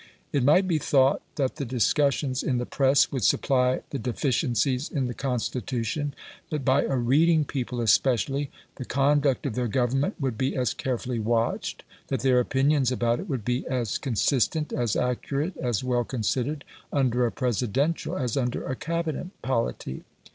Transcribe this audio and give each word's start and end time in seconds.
It 0.33 0.43
might 0.43 0.67
be 0.67 0.79
thought 0.79 1.21
that 1.35 1.57
the 1.57 1.63
discussions 1.63 2.41
in 2.41 2.57
the 2.57 2.65
press 2.65 3.11
would 3.11 3.23
supply 3.23 3.81
the 3.91 3.99
deficiencies 3.99 4.89
in 4.89 5.05
the 5.05 5.13
Constitution; 5.13 6.15
that 6.49 6.65
by 6.65 6.81
a 6.85 6.97
reading 6.97 7.45
people 7.45 7.79
especially, 7.79 8.49
the 8.77 8.83
conduct 8.85 9.45
of 9.45 9.53
their 9.53 9.67
Government 9.67 10.15
would 10.19 10.39
be 10.39 10.55
as 10.55 10.73
carefully 10.73 11.19
watched, 11.19 11.83
that 12.07 12.21
their 12.21 12.39
opinions 12.39 12.91
about 12.91 13.19
it 13.19 13.29
would 13.29 13.45
be 13.45 13.63
as 13.67 13.99
consistent, 13.99 14.73
as 14.73 14.95
accurate, 14.95 15.55
as 15.57 15.83
well 15.83 16.03
considered, 16.03 16.65
under 16.91 17.27
a 17.27 17.31
Presidential 17.31 18.17
as 18.17 18.35
under 18.35 18.65
a 18.65 18.75
Cabinet 18.75 19.27
polity. 19.43 20.03